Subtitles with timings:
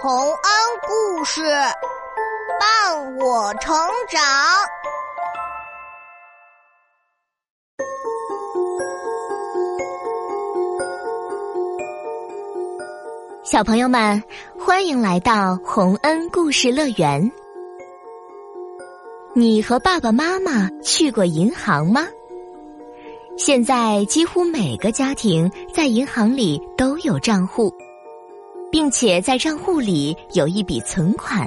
[0.00, 0.32] 洪恩
[0.86, 1.42] 故事
[2.60, 3.74] 伴我成
[4.08, 4.22] 长。
[13.42, 14.22] 小朋友们，
[14.56, 17.32] 欢迎来到洪恩故事乐园。
[19.34, 22.06] 你和爸爸妈妈去过银行吗？
[23.36, 27.74] 现在几乎每个家庭在银行里都有账户，
[28.70, 31.46] 并且在账户里有一笔存款。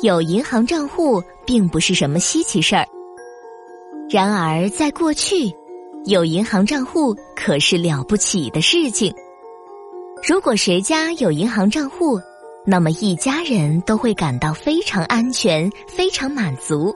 [0.00, 2.86] 有银行账户并不是什么稀奇事儿。
[4.10, 5.50] 然而，在过去，
[6.04, 9.14] 有银行账户可是了不起的事情。
[10.26, 12.20] 如果谁家有银行账户，
[12.64, 16.94] 那么一家人都会感到非常安全、非常满足。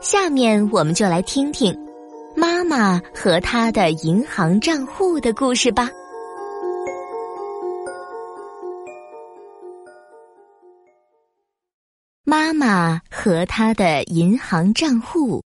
[0.00, 1.76] 下面我们就来听听
[2.34, 5.90] 妈妈和她的银行账户的故事吧。
[12.28, 15.40] 妈妈和她的银行账户。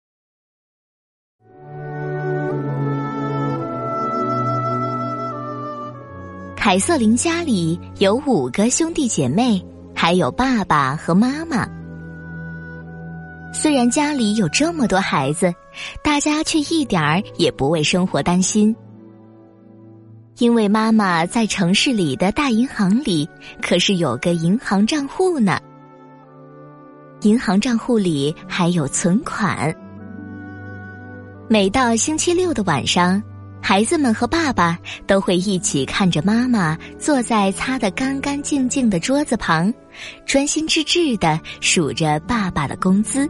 [6.54, 9.60] 凯瑟琳家里有五个兄弟姐妹，
[9.92, 11.68] 还有爸爸和妈妈。
[13.52, 15.52] 虽然家里有这么多孩子，
[16.00, 18.72] 大家却一点儿也不为生活担心，
[20.38, 23.28] 因为妈妈在城市里的大银行里
[23.60, 25.58] 可是有个银行账户呢。
[27.22, 29.74] 银行账户里还有存款。
[31.48, 33.22] 每到星期六的晚上。
[33.60, 39.70] 孩子们和爸爸都会一起看着妈妈坐在擦得干干净净的桌子旁，
[40.24, 43.28] 专心致志的数着爸爸的工资。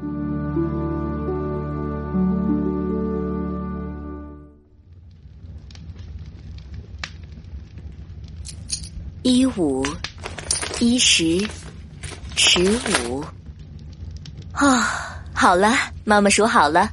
[9.22, 9.84] 一五，
[10.78, 11.44] 一十，
[12.36, 12.62] 十
[13.08, 13.24] 五。
[14.58, 15.72] 啊，好了，
[16.04, 16.90] 妈妈数好了。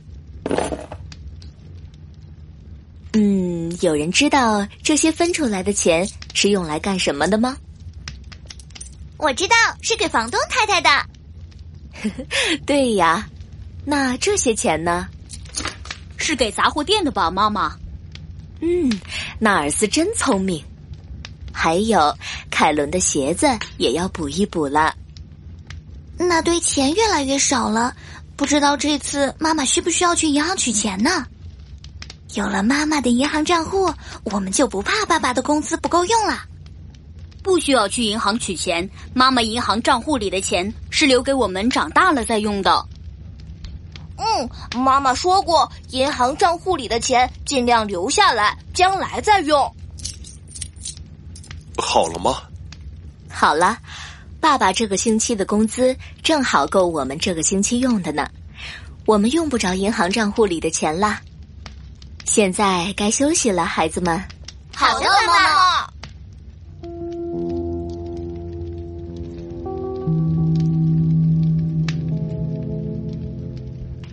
[3.14, 7.58] 嗯，有人知道这些分出来的钱是用来干什么的吗？
[9.18, 10.90] 我知道是给房东太太的。
[12.68, 13.28] 对呀，
[13.84, 15.08] 那这些钱呢？
[16.18, 17.76] 是给杂货店的吧，妈妈？
[18.62, 18.92] 嗯，
[19.40, 20.64] 纳尔斯真聪明。
[21.52, 22.16] 还有
[22.52, 24.94] 凯伦的鞋子也要补一补了。
[26.18, 27.96] 那堆钱越来越少了，
[28.36, 31.26] 不知道这次妈妈需不需要去银行取钱呢？
[32.34, 33.94] 有了妈妈的银行账户，
[34.24, 36.40] 我们就不怕爸爸的工资不够用了。
[37.44, 42.86] 不需要去银行取钱，妈妈银行账户里的钱是留给我们长大了再用的。
[44.18, 44.50] 嗯，
[44.82, 49.74] 妈妈说过，银行账户里的钱尽量留下来，将来再用。
[51.78, 52.42] 好了吗？
[53.30, 53.78] 好了，
[54.46, 58.30] 爸爸这个星期的工资正好够我们这个星期用的呢，
[59.08, 61.20] 我们用不着银行账户里的钱啦。
[62.26, 64.22] 现在该休息了，孩子们。
[64.72, 65.90] 好的，妈妈。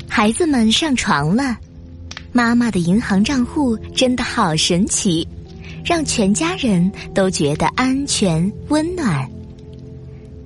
[0.08, 1.58] 孩子们上床了。
[2.32, 5.28] 妈妈的银行账户真的好神奇，
[5.84, 9.30] 让全家人都觉得安全温暖。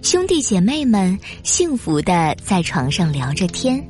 [0.07, 3.85] 兄弟姐妹们幸福的在床上聊着天。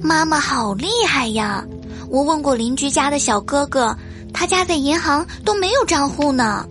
[0.00, 1.66] 妈妈好厉害呀！
[2.08, 3.92] 我问过邻居家的小哥哥，
[4.32, 6.64] 他家在银行都没有账户呢。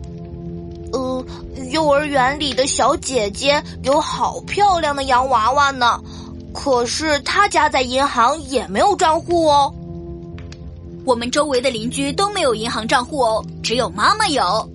[0.93, 1.25] 呃，
[1.73, 5.99] 幼儿园里的小姐姐有好漂亮的洋娃娃呢，
[6.53, 9.75] 可是他家在银行也没有账户哦。
[11.03, 14.71] 我们周围的邻居都没有银行账户哦，只有妈妈有。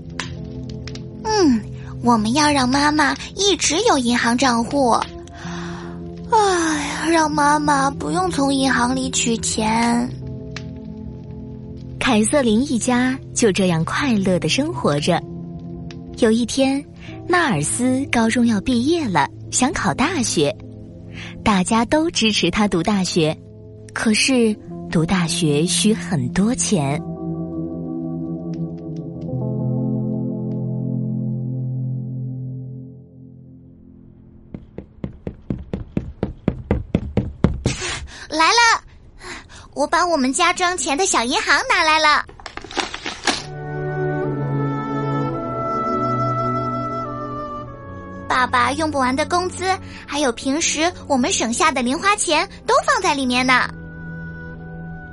[1.25, 1.61] 嗯，
[2.03, 4.91] 我们要让妈妈一直有银行账户。
[6.31, 10.09] 哎，让妈妈不用从银行里取钱。
[11.99, 15.23] 凯瑟琳一家就这样快乐的生活着。
[16.19, 16.85] 有一天，
[17.29, 20.55] 纳尔斯高中要毕业了，想考大学，
[21.45, 23.37] 大家都支持他读大学，
[23.93, 24.57] 可是
[24.91, 27.01] 读大学需很多钱。
[39.83, 42.25] 我把我们家装钱的小银行拿来了。
[48.29, 49.77] 爸爸用不完的工资，
[50.07, 53.69] 还有平时我们省下的零花钱，都放在里面呢。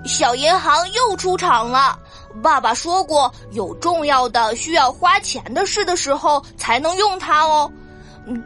[0.06, 1.98] 小银行又出场了，
[2.44, 7.72] 爸爸说过，有重要的需要花钱的事的时候才能用它哦。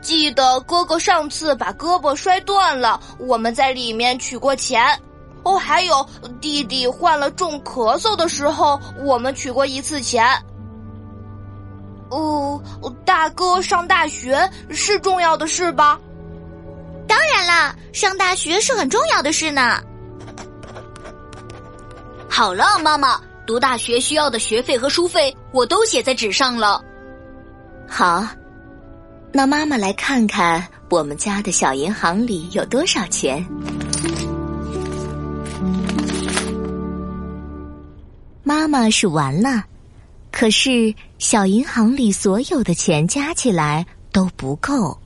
[0.02, 4.98] 记得哥哥上次把胳膊摔断了，我们在里面取过钱。
[5.44, 6.08] 哦，还有
[6.40, 10.26] 弟弟患了重咳嗽的时候，我们取过一次钱。
[12.10, 12.62] 哦，
[13.06, 16.00] 大哥上大学是重要的事吧？
[17.08, 19.82] 当然啦，上大学是很重要的事呢。
[22.30, 26.82] 好了，妈妈，读大学需要的学费和书费我都写在纸上了。
[27.88, 28.26] 好，
[29.32, 33.46] 那妈妈来看看我们家的小银行里有多少钱。
[38.44, 39.66] 妈妈数完了，
[40.32, 44.98] 可是小银行里所有的钱加起来都不够。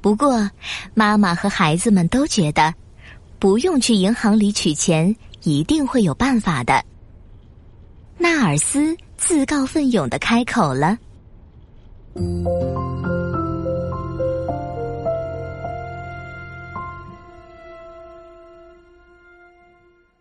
[0.00, 0.50] 不过，
[0.94, 2.72] 妈妈和孩子们都觉得
[3.38, 6.82] 不用去银行里取钱，一定会有办法的。
[8.16, 10.96] 纳尔斯自告奋勇的开口了。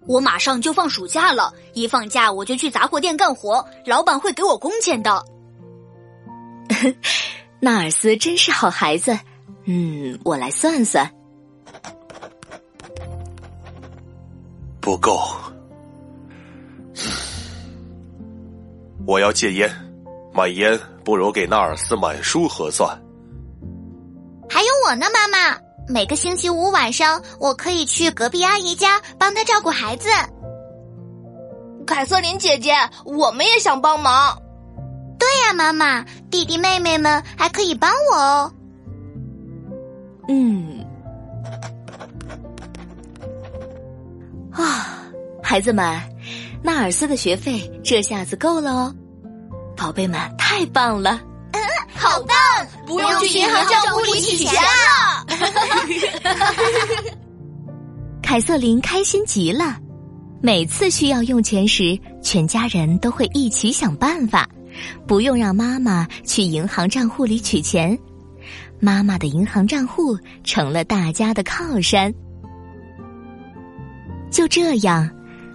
[0.07, 5.23] 我马上就放暑假了，一放假我就去杂货店干活，老板会给我工钱的。
[7.59, 9.17] 纳尔斯真是好孩子，
[9.65, 11.11] 嗯，我来算算，
[14.79, 15.19] 不够。
[19.05, 19.69] 我要戒烟，
[20.33, 22.89] 买烟不如给纳尔斯买书合算。
[24.49, 25.66] 还有我呢，妈妈。
[25.89, 30.09] 每个星期五晚上，我可以去隔壁阿姨家帮她照顾孩子。
[31.85, 32.73] 凯瑟琳姐姐，
[33.05, 34.37] 我们也想帮忙。
[35.17, 38.53] 对呀，妈妈，弟弟妹妹们还可以帮我哦。
[40.27, 40.85] 嗯，
[44.51, 44.99] 啊，
[45.41, 45.99] 孩子们，
[46.61, 48.93] 纳尔斯的学费这下子够了哦。
[49.77, 51.21] 宝贝们，太棒了！
[51.53, 51.61] 嗯，
[51.95, 52.35] 好棒，
[52.85, 54.59] 不用去银行账户里取钱了。
[58.21, 59.77] 凯瑟琳开心极了。
[60.41, 64.47] 每次需要用钱时，全家人都会一起想办法，
[65.07, 67.97] 不用让妈妈去银行账户里取钱。
[68.79, 72.13] 妈妈的银行账户成了大家的靠山。
[74.29, 75.09] 就这样，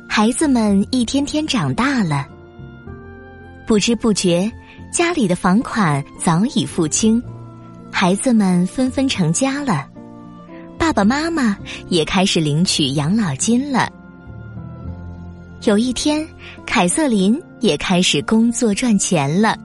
[0.09, 2.27] 孩子们一天天长大了。
[3.67, 4.51] 不知不觉，
[4.93, 7.23] 家里的房款早已付清。
[7.93, 9.87] 孩子们纷纷成家了，
[10.77, 11.57] 爸爸妈妈
[11.89, 13.89] 也开始领取养老金了。
[15.63, 16.27] 有一天，
[16.67, 19.57] 凯瑟琳也开始工作赚钱了。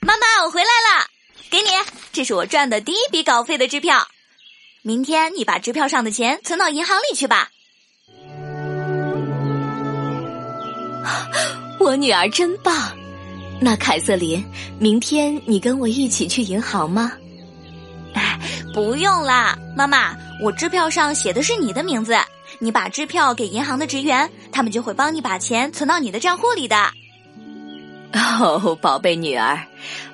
[0.00, 1.06] 妈妈，我回来了，
[1.48, 1.68] 给你，
[2.10, 4.08] 这是我赚的第一笔稿费的支票。
[4.82, 7.50] 明天你把支票上的钱存到银行里去吧。
[11.78, 12.74] 我女儿真棒，
[13.60, 14.44] 那凯瑟琳，
[14.78, 17.12] 明天你跟我一起去银行吗？
[18.14, 18.38] 哎，
[18.74, 22.16] 不用啦，妈妈，我支票上写的是你的名字，
[22.58, 26.76] 你把支票给银行的职员，他们就会帮你把钱存到你的账户里的。
[28.12, 29.58] 哦，宝贝女儿，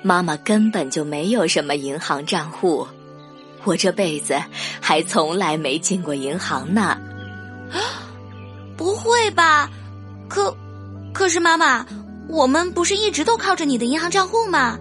[0.01, 2.87] 妈妈根本就没有什么银行账户，
[3.63, 4.39] 我这辈子
[4.79, 6.97] 还从来没进过银行呢。
[8.77, 9.69] 不会吧？
[10.27, 10.55] 可。
[11.15, 11.85] 可是妈妈，
[12.27, 14.77] 我们不是一直都靠着你的银行账户吗？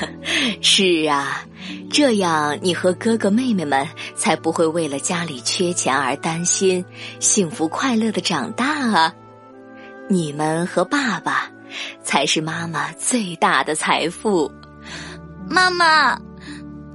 [0.62, 1.44] 是啊，
[1.92, 6.82] 这样你和哥哥妹妹们才不会为了家里缺钱而担心，
[7.20, 9.14] 幸福快乐的长大啊！
[10.08, 11.50] 你们和爸爸
[12.02, 14.50] 才是妈妈最大的财富。
[15.46, 16.18] 妈妈，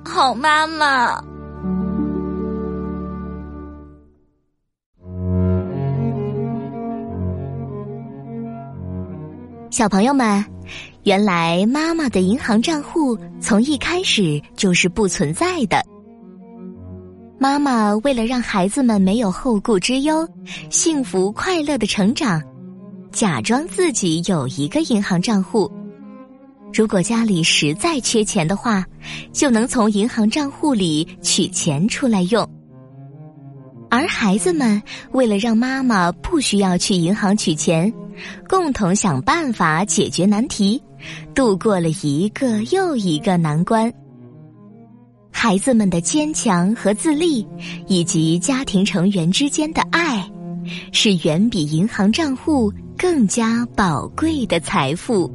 [0.04, 1.24] 好妈妈。
[9.72, 10.44] 小朋友们，
[11.04, 15.82] 原来妈妈的银行账户从一开始就是不存在的。
[17.40, 20.28] 妈妈为了让孩子们没有后顾之忧，
[20.70, 22.44] 幸福快乐的成长，
[23.14, 25.72] 假装自己有一个银行账户。
[26.74, 28.86] 如果家里实在缺钱的话，
[29.32, 32.46] 就能从银行账户里取钱出来用。
[33.92, 34.82] 而孩子们
[35.12, 37.94] 为了让妈妈不需要去银行取钱，
[38.48, 40.82] 共同想办法解决难题，
[41.36, 43.92] 度过了一个又一个难关。
[45.30, 47.46] 孩子们的坚强和自立，
[47.86, 50.26] 以及家庭成员之间的爱，
[50.94, 55.30] 是远比银行账户更加宝贵的财富。